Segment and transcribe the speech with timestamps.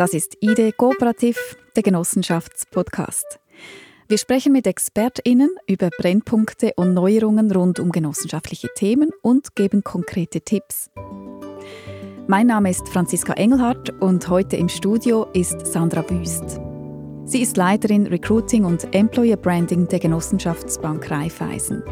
[0.00, 3.38] Das ist ID Kooperativ, der Genossenschaftspodcast.
[4.08, 10.40] Wir sprechen mit ExpertInnen über Brennpunkte und Neuerungen rund um genossenschaftliche Themen und geben konkrete
[10.40, 10.88] Tipps.
[12.28, 16.58] Mein Name ist Franziska Engelhardt und heute im Studio ist Sandra Wüst.
[17.26, 21.82] Sie ist Leiterin Recruiting und Employer Branding der Genossenschaftsbank Raiffeisen.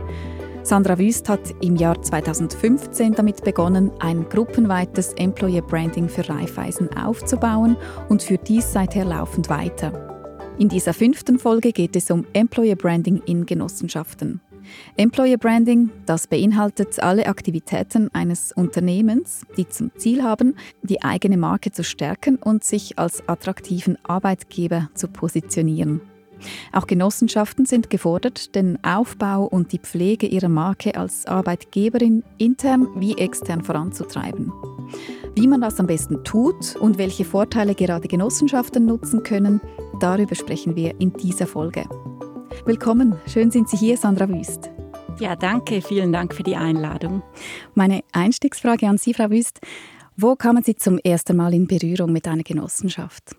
[0.68, 7.78] Sandra Wüst hat im Jahr 2015 damit begonnen, ein gruppenweites Employer Branding für Raiffeisen aufzubauen
[8.10, 10.36] und führt dies seither laufend weiter.
[10.58, 14.42] In dieser fünften Folge geht es um Employer Branding in Genossenschaften.
[14.98, 21.72] Employer Branding, das beinhaltet alle Aktivitäten eines Unternehmens, die zum Ziel haben, die eigene Marke
[21.72, 26.02] zu stärken und sich als attraktiven Arbeitgeber zu positionieren.
[26.72, 33.16] Auch Genossenschaften sind gefordert, den Aufbau und die Pflege ihrer Marke als Arbeitgeberin intern wie
[33.16, 34.52] extern voranzutreiben.
[35.34, 39.60] Wie man das am besten tut und welche Vorteile gerade Genossenschaften nutzen können,
[40.00, 41.84] darüber sprechen wir in dieser Folge.
[42.64, 44.70] Willkommen, schön sind Sie hier, Sandra Wüst.
[45.20, 47.22] Ja, danke, vielen Dank für die Einladung.
[47.74, 49.60] Meine Einstiegsfrage an Sie, Frau Wüst.
[50.16, 53.36] Wo kamen Sie zum ersten Mal in Berührung mit einer Genossenschaft?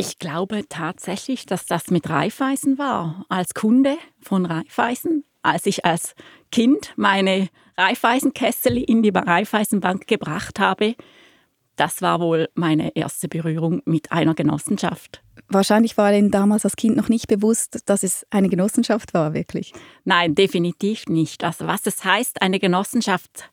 [0.00, 3.26] Ich glaube tatsächlich, dass das mit Raiffeisen war.
[3.28, 6.14] Als Kunde von Raiffeisen, als ich als
[6.50, 10.94] Kind meine Raiffeisenkessel in die Raiffeisenbank gebracht habe,
[11.76, 15.22] das war wohl meine erste Berührung mit einer Genossenschaft.
[15.48, 19.74] Wahrscheinlich war Ihnen damals als Kind noch nicht bewusst, dass es eine Genossenschaft war, wirklich?
[20.04, 21.44] Nein, definitiv nicht.
[21.44, 23.50] Also was es heißt, eine Genossenschaft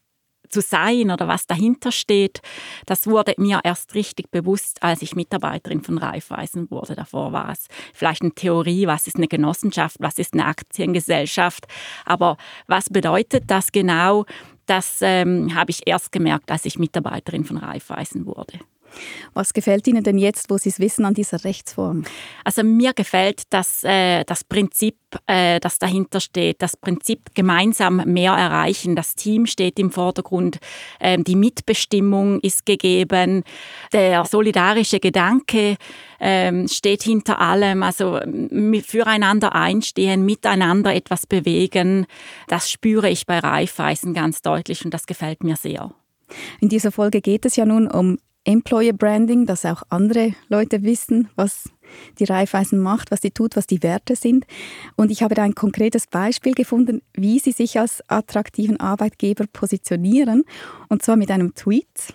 [0.50, 2.42] zu sein oder was dahinter steht,
[2.86, 6.96] das wurde mir erst richtig bewusst, als ich Mitarbeiterin von Raiffeisen wurde.
[6.96, 11.68] Davor war es vielleicht eine Theorie, was ist eine Genossenschaft, was ist eine Aktiengesellschaft,
[12.06, 12.38] aber
[12.68, 14.26] was bedeutet das genau,
[14.66, 18.60] das ähm, habe ich erst gemerkt, als ich Mitarbeiterin von Raiffeisen wurde.
[19.34, 22.04] Was gefällt Ihnen denn jetzt, wo Sie es wissen, an dieser Rechtsform?
[22.44, 28.34] Also mir gefällt das, äh, das Prinzip, äh, das dahinter steht, das Prinzip gemeinsam mehr
[28.34, 28.96] erreichen.
[28.96, 30.60] Das Team steht im Vordergrund,
[31.00, 33.44] äh, die Mitbestimmung ist gegeben,
[33.94, 35.78] der solidarische Gedanke
[36.20, 37.84] ähm, steht hinter allem.
[37.84, 38.20] Also
[38.86, 42.06] füreinander einstehen, miteinander etwas bewegen,
[42.48, 45.92] das spüre ich bei Raiffeisen ganz deutlich und das gefällt mir sehr.
[46.60, 51.28] In dieser Folge geht es ja nun um Employer Branding, dass auch andere Leute wissen,
[51.36, 51.70] was
[52.18, 54.46] die Raiffeisen macht, was sie tut, was die Werte sind.
[54.96, 60.46] Und ich habe da ein konkretes Beispiel gefunden, wie sie sich als attraktiven Arbeitgeber positionieren.
[60.88, 62.14] Und zwar mit einem Tweet.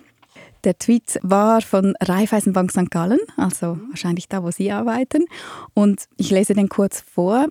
[0.63, 2.89] Der Tweet war von Raiffeisenbank St.
[2.89, 5.25] Gallen, also wahrscheinlich da, wo Sie arbeiten.
[5.75, 7.47] Und ich lese den kurz vor.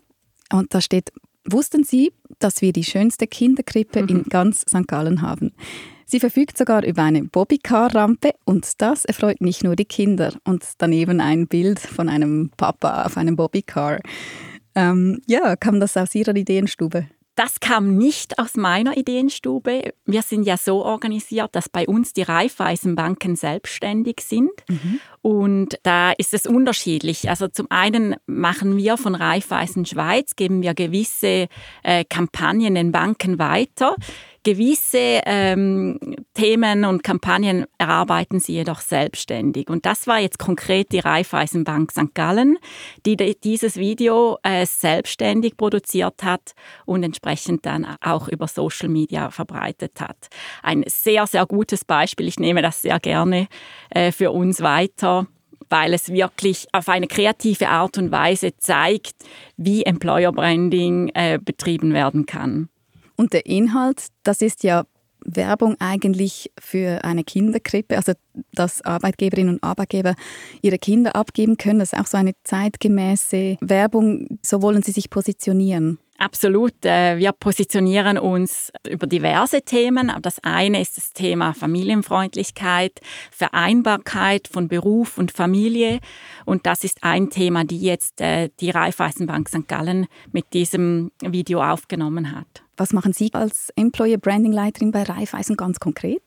[0.50, 1.12] Und da steht,
[1.44, 4.09] wussten Sie, dass wir die schönste Kinderkrippe mhm.
[4.09, 4.88] in ganz St.
[4.88, 5.53] Gallen haben?
[6.12, 10.34] Sie verfügt sogar über eine Bobbycar-Rampe und das erfreut nicht nur die Kinder.
[10.45, 13.99] Und daneben ein Bild von einem Papa auf einem Bobbycar.
[14.75, 17.06] Ähm, ja, kam das aus Ihrer Ideenstube?
[17.34, 19.95] Das kam nicht aus meiner Ideenstube.
[20.05, 24.50] Wir sind ja so organisiert, dass bei uns die Raiffeisenbanken selbstständig sind.
[24.69, 25.00] Mhm.
[25.23, 27.31] Und da ist es unterschiedlich.
[27.31, 31.49] Also zum einen machen wir von Raiffeisen Schweiz, geben wir gewisse
[31.83, 33.97] äh, Kampagnen den Banken weiter.
[34.44, 35.98] Gewisse ähm,
[36.34, 39.69] Themen und Kampagnen erarbeiten sie jedoch selbstständig.
[39.69, 42.14] Und das war jetzt konkret die Raiffeisenbank St.
[42.14, 42.58] Gallen,
[43.06, 46.54] die dieses Video äh, selbstständig produziert hat
[46.86, 50.28] und entsprechend dann auch über Social Media verbreitet hat.
[50.62, 52.26] Ein sehr, sehr gutes Beispiel.
[52.26, 53.47] Ich nehme das sehr gerne
[53.91, 55.26] äh, für uns weiter
[55.69, 59.14] weil es wirklich auf eine kreative Art und Weise zeigt,
[59.56, 62.69] wie Employer Branding äh, betrieben werden kann.
[63.22, 64.84] Und der Inhalt, das ist ja
[65.25, 68.15] Werbung eigentlich für eine Kinderkrippe, also
[68.53, 70.16] dass Arbeitgeberinnen und Arbeitgeber
[70.60, 71.78] ihre Kinder abgeben können.
[71.78, 74.41] Das ist auch so eine zeitgemäße Werbung.
[74.43, 76.00] So wollen sie sich positionieren.
[76.22, 76.84] Absolut.
[76.84, 80.12] Äh, wir positionieren uns über diverse Themen.
[80.22, 83.00] Das eine ist das Thema Familienfreundlichkeit,
[83.33, 85.99] Vereinbarkeit von Beruf und Familie.
[86.44, 89.67] Und das ist ein Thema, die jetzt äh, die Raiffeisenbank St.
[89.67, 92.62] Gallen mit diesem Video aufgenommen hat.
[92.76, 96.23] Was machen Sie als Employer Branding Leiterin bei Raiffeisen ganz konkret?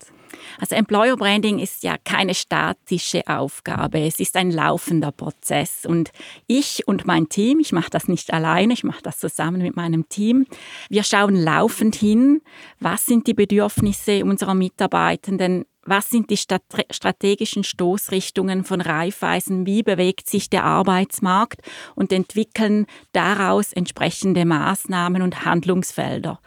[0.60, 6.12] Also Employer Branding ist ja keine statische Aufgabe, es ist ein laufender Prozess und
[6.48, 10.10] ich und mein Team, ich mache das nicht alleine, ich mache das zusammen mit meinem
[10.10, 10.46] Team,
[10.90, 12.42] wir schauen laufend hin,
[12.80, 19.68] was sind die Bedürfnisse unserer Mitarbeitenden, was sind die strategischen Stoßrichtungen von Raiffeisen?
[19.68, 21.62] Wie bewegt sich der Arbeitsmarkt?
[21.94, 26.40] Und entwickeln daraus entsprechende Maßnahmen und Handlungsfelder.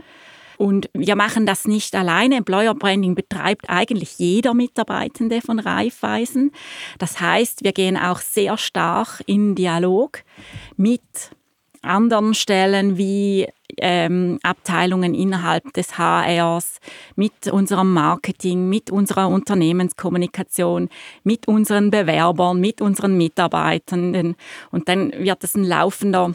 [0.58, 2.36] Und wir machen das nicht alleine.
[2.36, 6.50] Employer Branding betreibt eigentlich jeder Mitarbeitende von Raiffeisen.
[6.98, 10.24] Das heißt, wir gehen auch sehr stark in Dialog
[10.76, 11.00] mit
[11.80, 13.46] anderen Stellen wie
[13.76, 16.80] ähm, Abteilungen innerhalb des HRs,
[17.14, 20.88] mit unserem Marketing, mit unserer Unternehmenskommunikation,
[21.22, 24.34] mit unseren Bewerbern, mit unseren Mitarbeitenden.
[24.72, 26.34] Und dann wird es ein laufender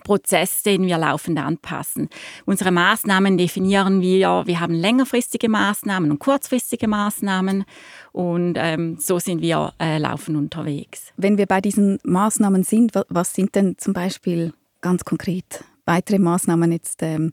[0.00, 2.08] Prozess, den wir laufend anpassen.
[2.46, 4.44] Unsere Maßnahmen definieren wir.
[4.46, 7.64] Wir haben längerfristige Maßnahmen und kurzfristige Maßnahmen
[8.12, 11.12] und ähm, so sind wir äh, laufend unterwegs.
[11.16, 16.70] Wenn wir bei diesen Maßnahmen sind, was sind denn zum Beispiel ganz konkret weitere Maßnahmen
[16.70, 17.32] jetzt ähm,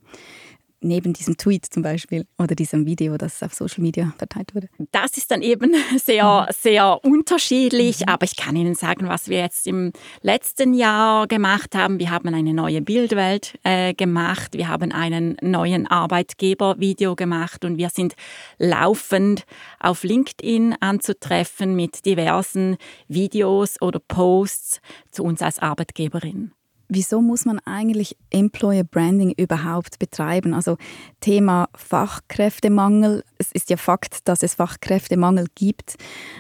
[0.86, 4.70] neben diesem Tweet zum Beispiel oder diesem Video, das auf Social Media verteilt wurde?
[4.92, 8.10] Das ist dann eben sehr, sehr unterschiedlich, mhm.
[8.10, 9.92] aber ich kann Ihnen sagen, was wir jetzt im
[10.22, 12.00] letzten Jahr gemacht haben.
[12.00, 17.90] Wir haben eine neue Bildwelt äh, gemacht, wir haben einen neuen Arbeitgeber-Video gemacht und wir
[17.90, 18.16] sind
[18.58, 19.46] laufend
[19.80, 22.78] auf LinkedIn anzutreffen mit diversen
[23.08, 24.82] Videos oder Posts
[25.12, 26.52] zu uns als Arbeitgeberin.
[26.88, 30.54] Wieso muss man eigentlich Employer Branding überhaupt betreiben?
[30.54, 30.78] Also
[31.20, 33.24] Thema Fachkräftemangel.
[33.38, 35.96] Es ist ja Fakt, dass es Fachkräftemangel gibt.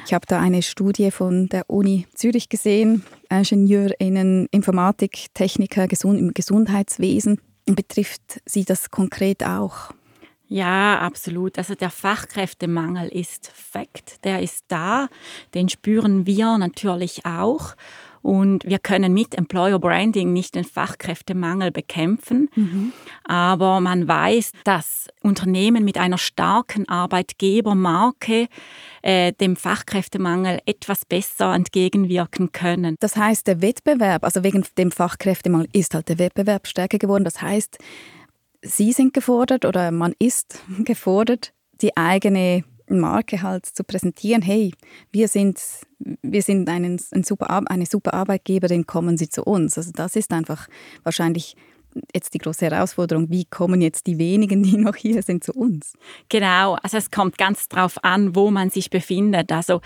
[0.06, 3.04] Ich habe da eine Studie von der Uni Zürich gesehen.
[3.30, 7.42] Ingenieurinnen, Informatik, Techniker Gesund im Gesundheitswesen.
[7.66, 9.92] Betrifft Sie das konkret auch?
[10.48, 11.58] Ja, absolut.
[11.58, 14.24] Also der Fachkräftemangel ist Fakt.
[14.24, 15.08] Der ist da.
[15.56, 17.76] Den spüren wir natürlich auch.
[18.26, 22.50] Und wir können mit Employer Branding nicht den Fachkräftemangel bekämpfen.
[22.56, 22.92] Mhm.
[23.24, 28.48] Aber man weiß, dass Unternehmen mit einer starken Arbeitgebermarke
[29.04, 32.96] äh, dem Fachkräftemangel etwas besser entgegenwirken können.
[33.00, 37.26] Das heißt, der Wettbewerb, also wegen dem Fachkräftemangel ist halt der Wettbewerb stärker geworden.
[37.26, 37.78] Das heißt,
[38.64, 44.74] Sie sind gefordert oder man ist gefordert, die eigene Marke halt zu präsentieren, hey,
[45.12, 45.60] wir sind,
[46.22, 49.78] wir sind einen, ein super, eine super Arbeitgeberin, kommen Sie zu uns.
[49.78, 50.68] Also das ist einfach
[51.04, 51.56] wahrscheinlich
[52.14, 55.94] jetzt die große Herausforderung, wie kommen jetzt die wenigen, die noch hier sind, zu uns?
[56.30, 59.52] Genau, also es kommt ganz darauf an, wo man sich befindet.
[59.52, 59.82] Also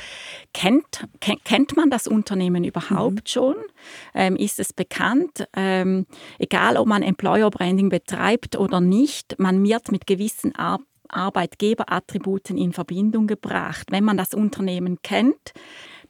[0.54, 3.28] kennt, kennt, kennt man das Unternehmen überhaupt mhm.
[3.28, 3.56] schon?
[4.14, 5.48] Ähm, ist es bekannt?
[5.56, 6.06] Ähm,
[6.40, 12.74] egal, ob man Employer Branding betreibt oder nicht, man wird mit gewissen Ar Arbeitgeberattributen in
[12.74, 13.88] Verbindung gebracht.
[13.92, 15.54] Wenn man das Unternehmen kennt,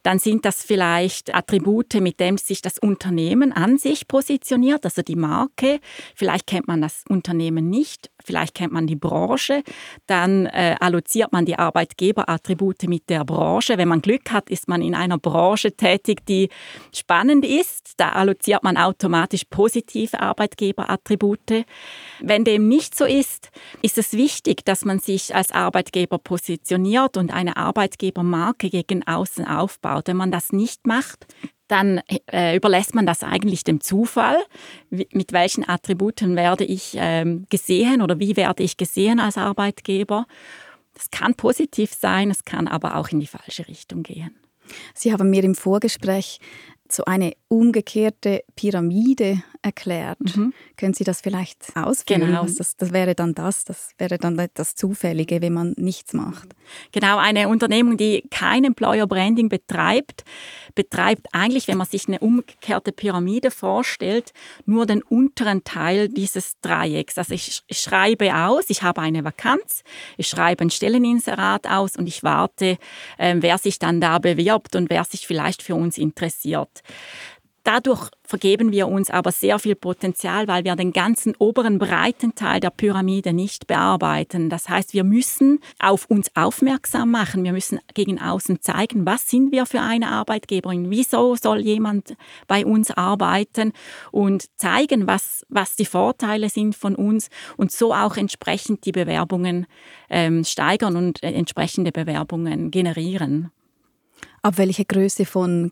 [0.02, 5.16] dann sind das vielleicht Attribute, mit denen sich das Unternehmen an sich positioniert, also die
[5.16, 5.80] Marke.
[6.14, 9.62] Vielleicht kennt man das Unternehmen nicht, vielleicht kennt man die Branche.
[10.06, 13.76] Dann äh, alloziert man die Arbeitgeberattribute mit der Branche.
[13.76, 16.48] Wenn man Glück hat, ist man in einer Branche tätig, die
[16.94, 17.94] spannend ist.
[17.98, 21.66] Da alloziert man automatisch positive Arbeitgeberattribute.
[22.20, 23.50] Wenn dem nicht so ist,
[23.82, 29.89] ist es wichtig, dass man sich als Arbeitgeber positioniert und eine Arbeitgebermarke gegen außen aufbaut
[29.90, 30.08] aufbaut.
[30.08, 31.26] Wenn man das nicht macht,
[31.68, 32.00] dann
[32.32, 34.38] äh, überlässt man das eigentlich dem Zufall.
[34.90, 40.26] Wie, mit welchen Attributen werde ich ähm, gesehen oder wie werde ich gesehen als Arbeitgeber?
[40.94, 44.34] Das kann positiv sein, es kann aber auch in die falsche Richtung gehen.
[44.94, 46.40] Sie haben mir im Vorgespräch
[46.88, 50.36] so eine umgekehrte Pyramide erklärt.
[50.36, 50.54] Mhm.
[50.76, 52.20] Können Sie das vielleicht ausführen?
[52.20, 52.46] Genau.
[52.46, 56.54] Das, das, wäre dann das, das wäre dann das Zufällige, wenn man nichts macht.
[56.92, 60.24] Genau, eine Unternehmung, die kein Employer Branding betreibt,
[60.76, 64.32] betreibt eigentlich, wenn man sich eine umgekehrte Pyramide vorstellt,
[64.64, 67.18] nur den unteren Teil dieses Dreiecks.
[67.18, 69.82] Also ich schreibe aus, ich habe eine Vakanz,
[70.16, 72.78] ich schreibe ein Stelleninserat aus und ich warte,
[73.18, 76.82] äh, wer sich dann da bewirbt und wer sich vielleicht für uns interessiert.
[77.72, 82.58] Dadurch vergeben wir uns aber sehr viel Potenzial, weil wir den ganzen oberen breiten Teil
[82.58, 84.50] der Pyramide nicht bearbeiten.
[84.50, 87.44] Das heißt, wir müssen auf uns aufmerksam machen.
[87.44, 90.90] Wir müssen gegen außen zeigen, was sind wir für eine Arbeitgeberin?
[90.90, 92.16] Wieso soll jemand
[92.48, 93.72] bei uns arbeiten?
[94.10, 99.68] Und zeigen, was, was die Vorteile sind von uns und so auch entsprechend die Bewerbungen
[100.08, 103.52] ähm, steigern und äh, entsprechende Bewerbungen generieren.
[104.42, 105.70] Ab welcher Größe von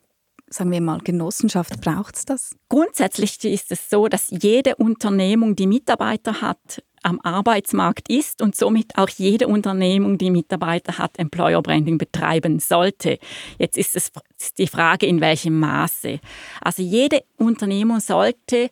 [0.50, 2.56] sagen wir mal, Genossenschaft, braucht es das?
[2.68, 8.98] Grundsätzlich ist es so, dass jede Unternehmung, die Mitarbeiter hat, am Arbeitsmarkt ist und somit
[8.98, 13.18] auch jede Unternehmung, die Mitarbeiter hat, Employer Branding betreiben sollte.
[13.58, 14.10] Jetzt ist es
[14.56, 16.20] die Frage, in welchem Maße.
[16.60, 18.70] Also jede Unternehmung sollte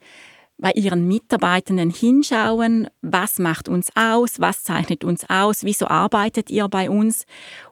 [0.59, 6.67] bei ihren Mitarbeitenden hinschauen, was macht uns aus, was zeichnet uns aus, wieso arbeitet ihr
[6.69, 7.27] bei uns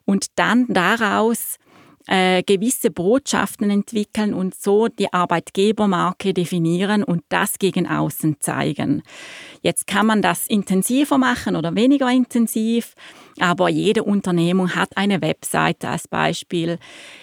[0.05, 1.57] und dann daraus
[2.07, 9.03] äh, gewisse Botschaften entwickeln und so die Arbeitgebermarke definieren und das gegen außen zeigen.
[9.63, 12.95] Jetzt kann man das intensiver machen oder weniger intensiv,
[13.41, 16.79] aber jede Unternehmung hat eine Webseite als Beispiel.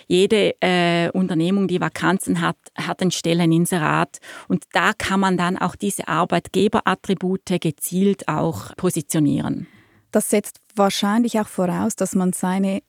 [0.08, 5.76] Jede äh, Unternehmung, die Vakanzen hat, hat ein Stelleninserat und da kann man dann auch
[5.76, 9.68] diese Arbeitgeberattribute gezielt auch positionieren.
[10.12, 12.82] Das setzt wahrscheinlich auch voraus, dass man seine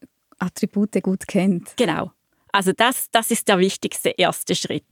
[0.43, 1.75] Attribute gut kennt.
[1.77, 2.13] Genau.
[2.55, 4.85] Also das, das ist der wichtigste erste Schritt.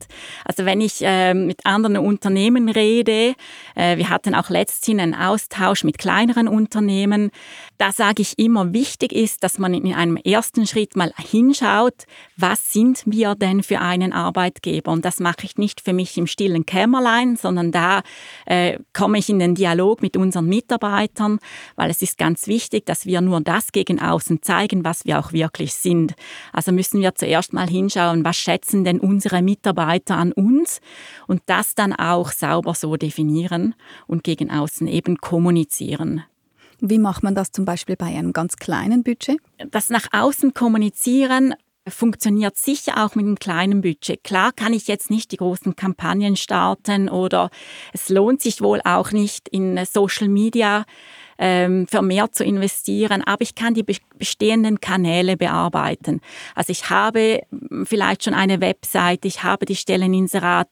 [0.45, 3.35] Also wenn ich äh, mit anderen Unternehmen rede,
[3.75, 7.29] äh, wir hatten auch letztens einen Austausch mit kleineren Unternehmen,
[7.77, 12.73] da sage ich immer, wichtig ist, dass man in einem ersten Schritt mal hinschaut, was
[12.73, 14.91] sind wir denn für einen Arbeitgeber?
[14.91, 18.01] Und das mache ich nicht für mich im stillen Kämmerlein, sondern da
[18.47, 21.37] äh, komme ich in den Dialog mit unseren Mitarbeitern,
[21.75, 25.31] weil es ist ganz wichtig, dass wir nur das gegen außen zeigen, was wir auch
[25.31, 26.15] wirklich sind.
[26.53, 30.79] Also müssen wir zuerst mal hinschauen, was schätzen denn unsere Mitarbeiter an uns
[31.27, 33.75] und das dann auch sauber so definieren
[34.07, 36.23] und gegen außen eben kommunizieren.
[36.79, 39.37] Wie macht man das zum Beispiel bei einem ganz kleinen Budget?
[39.69, 41.53] Das nach außen kommunizieren
[41.87, 44.23] funktioniert sicher auch mit einem kleinen Budget.
[44.23, 47.49] Klar kann ich jetzt nicht die großen Kampagnen starten oder
[47.93, 50.85] es lohnt sich wohl auch nicht in Social Media
[51.37, 53.85] ähm, vermehrt zu investieren, aber ich kann die
[54.17, 56.21] bestehenden Kanäle bearbeiten.
[56.53, 57.41] Also ich habe
[57.83, 60.69] vielleicht schon eine Website, ich habe die Stelleninserate,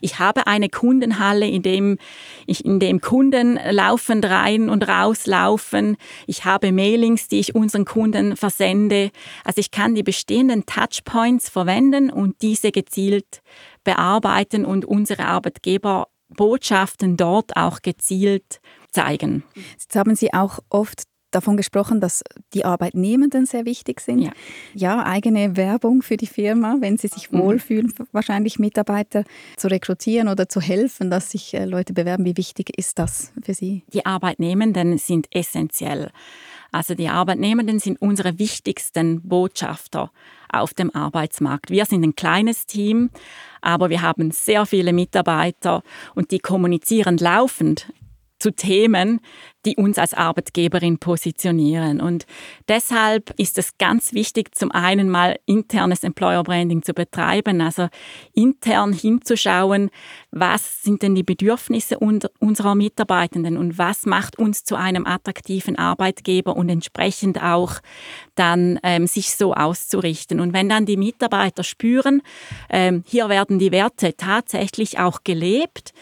[0.00, 1.98] ich habe eine Kundenhalle, in dem,
[2.46, 5.96] in dem Kunden laufend rein und raus laufen.
[6.26, 9.10] Ich habe Mailings, die ich unseren Kunden versende.
[9.44, 13.42] Also ich kann die bestehenden Touchpoints verwenden und diese gezielt
[13.84, 18.60] bearbeiten und unsere Arbeitgeberbotschaften dort auch gezielt
[18.90, 19.44] zeigen.
[19.72, 21.04] Jetzt haben Sie auch oft
[21.36, 22.22] davon gesprochen, dass
[22.54, 24.20] die Arbeitnehmenden sehr wichtig sind.
[24.20, 24.32] Ja.
[24.74, 27.38] ja, eigene Werbung für die Firma, wenn sie sich mhm.
[27.38, 29.24] wohlfühlen, wahrscheinlich Mitarbeiter
[29.56, 32.24] zu rekrutieren oder zu helfen, dass sich äh, Leute bewerben.
[32.24, 33.84] Wie wichtig ist das für Sie?
[33.92, 36.10] Die Arbeitnehmenden sind essentiell.
[36.72, 40.10] Also die Arbeitnehmenden sind unsere wichtigsten Botschafter
[40.48, 41.70] auf dem Arbeitsmarkt.
[41.70, 43.10] Wir sind ein kleines Team,
[43.60, 45.82] aber wir haben sehr viele Mitarbeiter
[46.14, 47.92] und die kommunizieren laufend
[48.38, 49.20] zu Themen,
[49.66, 52.00] die uns als Arbeitgeberin positionieren.
[52.00, 52.24] Und
[52.68, 57.88] deshalb ist es ganz wichtig, zum einen mal internes Employer Branding zu betreiben, also
[58.32, 59.90] intern hinzuschauen,
[60.30, 66.56] was sind denn die Bedürfnisse unserer Mitarbeitenden und was macht uns zu einem attraktiven Arbeitgeber
[66.56, 67.80] und entsprechend auch
[68.36, 70.38] dann ähm, sich so auszurichten.
[70.38, 72.22] Und wenn dann die Mitarbeiter spüren,
[72.70, 75.92] ähm, hier werden die Werte tatsächlich auch gelebt,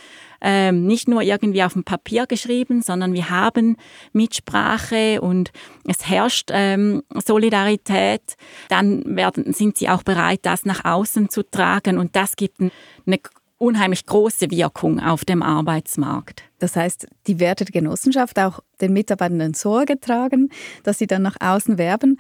[0.45, 3.77] ähm, nicht nur irgendwie auf dem Papier geschrieben, sondern wir haben
[4.13, 5.51] Mitsprache und
[5.89, 8.37] es herrscht ähm, Solidarität,
[8.69, 13.19] dann werden, sind sie auch bereit, das nach außen zu tragen und das gibt eine
[13.57, 16.43] unheimlich große Wirkung auf dem Arbeitsmarkt.
[16.59, 20.51] Das heißt, die Werte der Genossenschaft auch den Mitarbeitenden Sorge tragen,
[20.83, 22.19] dass sie dann nach außen werben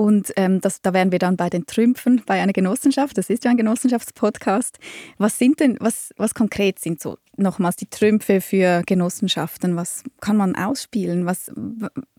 [0.00, 3.18] und ähm, das, da wären wir dann bei den Trümpfen bei einer Genossenschaft.
[3.18, 4.78] Das ist ja ein Genossenschaftspodcast.
[5.18, 9.76] Was sind denn, was, was konkret sind so nochmals die Trümpfe für Genossenschaften?
[9.76, 11.26] Was kann man ausspielen?
[11.26, 11.50] Was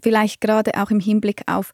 [0.01, 1.71] vielleicht gerade auch im Hinblick auf,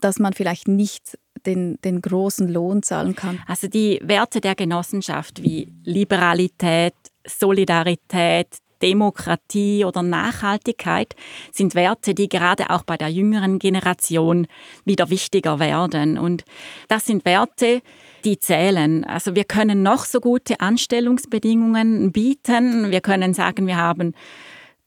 [0.00, 3.40] dass man vielleicht nicht den, den großen Lohn zahlen kann?
[3.46, 6.94] Also die Werte der Genossenschaft wie Liberalität,
[7.26, 11.14] Solidarität, Demokratie oder Nachhaltigkeit
[11.52, 14.46] sind Werte, die gerade auch bei der jüngeren Generation
[14.84, 16.18] wieder wichtiger werden.
[16.18, 16.44] Und
[16.88, 17.82] das sind Werte,
[18.24, 19.04] die zählen.
[19.04, 22.90] Also wir können noch so gute Anstellungsbedingungen bieten.
[22.90, 24.14] Wir können sagen, wir haben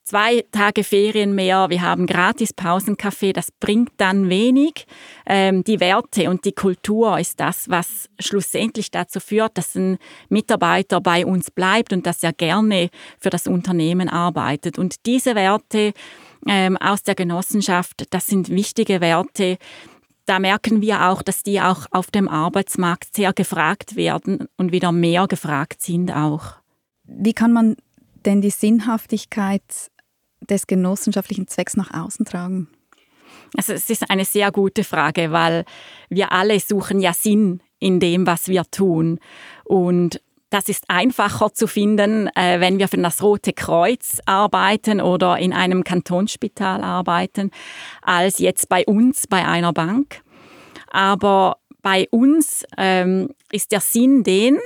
[0.03, 4.85] zwei Tage Ferien mehr, wir haben gratis Pausenkaffee, das bringt dann wenig.
[5.25, 9.97] Ähm, die Werte und die Kultur ist das, was schlussendlich dazu führt, dass ein
[10.29, 14.77] Mitarbeiter bei uns bleibt und dass er gerne für das Unternehmen arbeitet.
[14.77, 15.93] Und diese Werte
[16.47, 19.57] ähm, aus der Genossenschaft, das sind wichtige Werte,
[20.25, 24.91] da merken wir auch, dass die auch auf dem Arbeitsmarkt sehr gefragt werden und wieder
[24.91, 26.55] mehr gefragt sind auch.
[27.03, 27.75] Wie kann man
[28.25, 29.91] denn die Sinnhaftigkeit
[30.49, 32.67] des genossenschaftlichen Zwecks nach außen tragen?
[33.55, 35.65] Also es ist eine sehr gute Frage, weil
[36.09, 39.19] wir alle suchen ja Sinn in dem, was wir tun.
[39.63, 45.37] Und das ist einfacher zu finden, äh, wenn wir für das Rote Kreuz arbeiten oder
[45.39, 47.49] in einem Kantonsspital arbeiten,
[48.01, 50.21] als jetzt bei uns bei einer Bank.
[50.91, 54.59] Aber bei uns ähm, ist der Sinn den,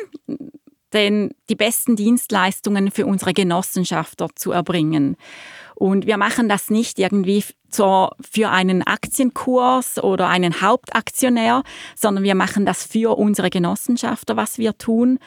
[0.94, 5.16] den, die besten Dienstleistungen für unsere Genossenschafter zu erbringen.
[5.78, 11.62] Und wir machen das nicht irgendwie für einen Aktienkurs oder einen Hauptaktionär,
[11.96, 15.20] sondern wir machen das für unsere Genossenschafter, was wir tun.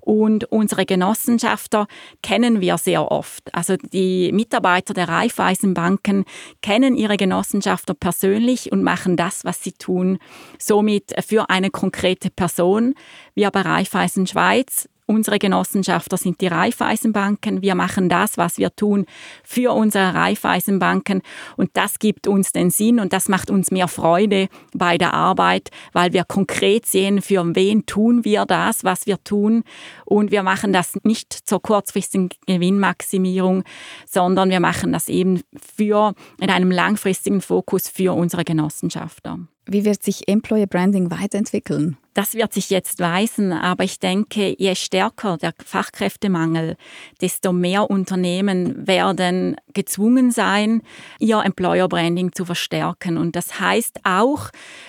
[0.00, 1.86] Und unsere Genossenschafter
[2.22, 3.54] kennen wir sehr oft.
[3.54, 6.24] Also die Mitarbeiter der Raiffeisenbanken
[6.62, 10.18] kennen ihre Genossenschafter persönlich und machen das, was sie tun,
[10.58, 12.94] somit für eine konkrete Person.
[13.34, 17.62] Wir bei Raiffeisen Schweiz Unsere Genossenschafter sind die Raiffeisenbanken.
[17.62, 19.06] Wir machen das, was wir tun,
[19.42, 21.22] für unsere Raiffeisenbanken.
[21.56, 25.70] Und das gibt uns den Sinn und das macht uns mehr Freude bei der Arbeit,
[25.94, 29.64] weil wir konkret sehen, für wen tun wir das, was wir tun.
[30.04, 33.64] Und wir machen das nicht zur kurzfristigen Gewinnmaximierung,
[34.04, 39.38] sondern wir machen das eben für, in einem langfristigen Fokus für unsere Genossenschafter.
[39.64, 41.96] Wie wird sich Employer Branding weiterentwickeln?
[42.18, 46.76] Das wird sich jetzt weisen, aber ich denke, je stärker der Fachkräftemangel,
[47.20, 50.82] desto mehr Unternehmen werden gezwungen sein,
[51.20, 53.18] ihr Employer Branding zu verstärken.
[53.18, 54.48] Und das heißt auch,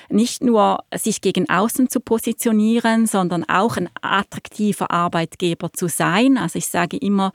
[0.09, 6.35] nicht nur sich gegen außen zu positionieren, sondern auch ein attraktiver Arbeitgeber zu sein.
[6.35, 7.31] Also ich sage immer,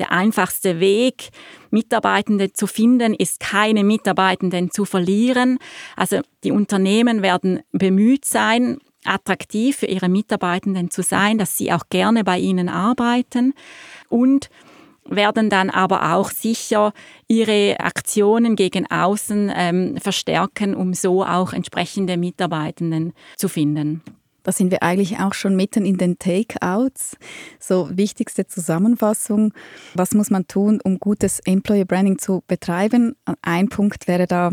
[0.00, 1.28] der einfachste Weg,
[1.70, 5.58] Mitarbeitende zu finden, ist keine Mitarbeitenden zu verlieren.
[5.94, 11.84] Also die Unternehmen werden bemüht sein, attraktiv für ihre Mitarbeitenden zu sein, dass sie auch
[11.90, 13.54] gerne bei ihnen arbeiten
[14.08, 14.50] und
[15.08, 16.92] werden dann aber auch sicher
[17.28, 24.02] ihre Aktionen gegen außen ähm, verstärken, um so auch entsprechende Mitarbeitenden zu finden.
[24.42, 27.16] Da sind wir eigentlich auch schon mitten in den Takeouts.
[27.58, 29.52] So wichtigste Zusammenfassung.
[29.94, 33.16] Was muss man tun, um gutes Employer Branding zu betreiben?
[33.42, 34.52] Ein Punkt wäre da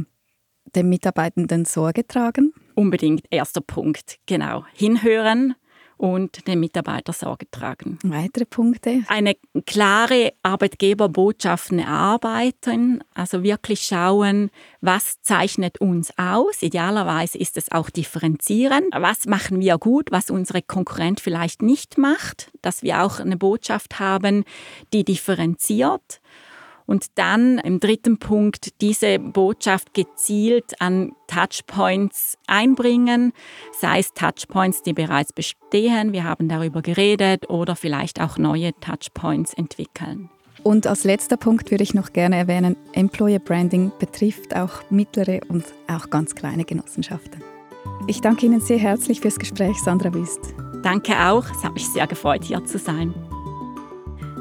[0.75, 2.53] den Mitarbeitenden Sorge tragen?
[2.75, 4.65] Unbedingt erster Punkt, genau.
[4.73, 5.55] Hinhören
[5.97, 7.97] und den Mitarbeiter Sorge tragen.
[8.03, 9.03] Weitere Punkte?
[9.07, 14.49] Eine klare Arbeitgeberbotschaft erarbeiten, also wirklich schauen,
[14.81, 16.61] was zeichnet uns aus.
[16.61, 18.89] Idealerweise ist es auch differenzieren.
[18.91, 23.99] Was machen wir gut, was unsere Konkurrent vielleicht nicht macht, dass wir auch eine Botschaft
[23.99, 24.43] haben,
[24.91, 26.19] die differenziert
[26.85, 33.33] und dann im dritten Punkt diese Botschaft gezielt an Touchpoints einbringen,
[33.79, 39.53] sei es Touchpoints, die bereits bestehen, wir haben darüber geredet, oder vielleicht auch neue Touchpoints
[39.53, 40.29] entwickeln.
[40.63, 45.65] Und als letzter Punkt würde ich noch gerne erwähnen, Employer Branding betrifft auch mittlere und
[45.87, 47.43] auch ganz kleine Genossenschaften.
[48.07, 50.39] Ich danke Ihnen sehr herzlich fürs Gespräch, Sandra Wüst.
[50.83, 53.13] Danke auch, es hat mich sehr gefreut, hier zu sein.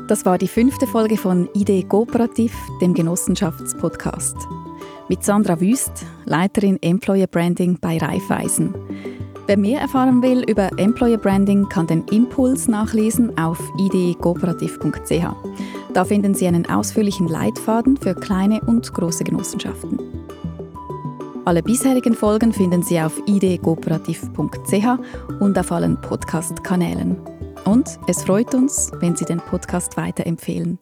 [0.09, 4.37] Das war die fünfte Folge von Idee Kooperativ, dem Genossenschaftspodcast.
[5.09, 5.93] Mit Sandra Wüst,
[6.25, 8.75] Leiterin Employer Branding bei Raiffeisen.
[9.47, 15.25] Wer mehr erfahren will über Employer Branding, kann den Impuls nachlesen auf ideekooperativ.ch.
[15.93, 19.99] Da finden Sie einen ausführlichen Leitfaden für kleine und große Genossenschaften.
[21.45, 27.32] Alle bisherigen Folgen finden Sie auf ideekooperativ.ch und auf allen Podcast-Kanälen.
[27.65, 30.79] Und es freut uns, wenn Sie den Podcast weiterempfehlen.